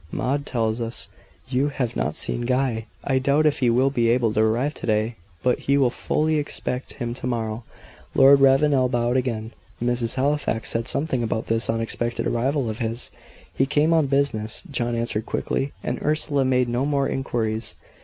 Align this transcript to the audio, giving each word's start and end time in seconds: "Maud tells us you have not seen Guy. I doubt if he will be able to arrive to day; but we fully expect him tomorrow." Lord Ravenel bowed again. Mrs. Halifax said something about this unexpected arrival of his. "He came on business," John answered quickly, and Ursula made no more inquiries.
"Maud 0.11 0.47
tells 0.47 0.81
us 0.81 1.09
you 1.47 1.69
have 1.69 1.95
not 1.95 2.15
seen 2.15 2.41
Guy. 2.41 2.87
I 3.03 3.19
doubt 3.19 3.45
if 3.45 3.59
he 3.59 3.69
will 3.69 3.91
be 3.91 4.09
able 4.09 4.33
to 4.33 4.39
arrive 4.41 4.73
to 4.73 4.87
day; 4.87 5.13
but 5.43 5.67
we 5.67 5.89
fully 5.91 6.37
expect 6.37 6.93
him 6.93 7.13
tomorrow." 7.13 7.63
Lord 8.15 8.39
Ravenel 8.41 8.89
bowed 8.89 9.15
again. 9.15 9.51
Mrs. 9.79 10.15
Halifax 10.15 10.69
said 10.71 10.87
something 10.87 11.21
about 11.21 11.45
this 11.45 11.69
unexpected 11.69 12.25
arrival 12.25 12.67
of 12.67 12.79
his. 12.79 13.11
"He 13.53 13.67
came 13.67 13.93
on 13.93 14.07
business," 14.07 14.63
John 14.71 14.95
answered 14.95 15.27
quickly, 15.27 15.71
and 15.83 16.01
Ursula 16.01 16.45
made 16.45 16.67
no 16.67 16.83
more 16.83 17.07
inquiries. 17.07 17.75